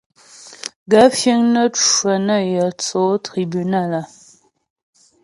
[0.91, 4.03] Gaə̂ fíŋ nə́ cwə nə yə̂ tsó tribúnal a?